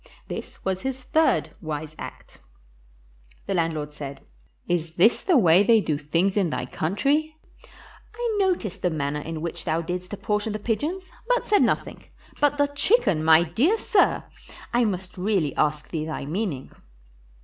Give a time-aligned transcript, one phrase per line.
[0.27, 2.39] This was his third wise act.
[3.45, 4.25] The landlord said,
[4.67, 7.35] "Is this the way they do tilings in thy country?
[8.15, 12.03] I noticed the manner in which thou didst apportion the pigeons, but said nothing;
[12.39, 14.23] but the chicken, my dear sir!
[14.73, 16.71] I must really ask thee thy meaning."